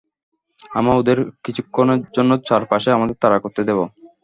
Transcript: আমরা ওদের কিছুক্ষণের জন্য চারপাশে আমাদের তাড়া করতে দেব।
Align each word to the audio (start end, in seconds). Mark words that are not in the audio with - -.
আমরা 0.71 0.93
ওদের 0.95 1.17
কিছুক্ষণের 1.45 1.99
জন্য 2.15 2.31
চারপাশে 2.47 2.89
আমাদের 2.91 3.19
তাড়া 3.21 3.37
করতে 3.43 3.61
দেব। 3.67 3.79